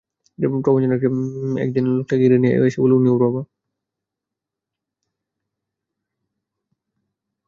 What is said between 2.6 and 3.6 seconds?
এসে বলল উনি ওর বাবা।